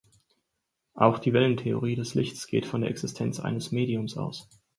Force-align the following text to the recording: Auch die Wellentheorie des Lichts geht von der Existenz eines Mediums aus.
Auch 0.95 1.19
die 1.19 1.31
Wellentheorie 1.31 1.93
des 1.95 2.15
Lichts 2.15 2.47
geht 2.47 2.65
von 2.65 2.81
der 2.81 2.89
Existenz 2.89 3.39
eines 3.39 3.71
Mediums 3.71 4.17
aus. 4.17 4.49